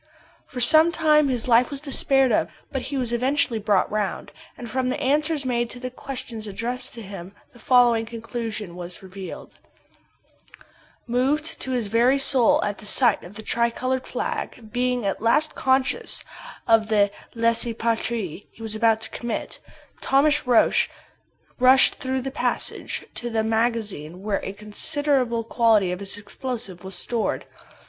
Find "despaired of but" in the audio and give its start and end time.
1.79-2.81